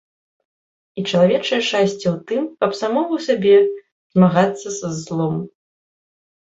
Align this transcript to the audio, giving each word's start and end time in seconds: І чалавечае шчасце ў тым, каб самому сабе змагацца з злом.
І 1.01 1.03
чалавечае 1.11 1.59
шчасце 1.67 2.07
ў 2.13 2.15
тым, 2.31 2.43
каб 2.65 2.71
самому 2.81 3.15
сабе 3.27 3.55
змагацца 4.13 4.67
з 4.81 4.93
злом. 5.05 5.35